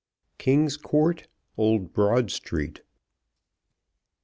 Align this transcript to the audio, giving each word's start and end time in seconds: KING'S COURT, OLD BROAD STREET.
KING'S 0.39 0.77
COURT, 0.77 1.27
OLD 1.57 1.93
BROAD 1.93 2.31
STREET. 2.31 2.81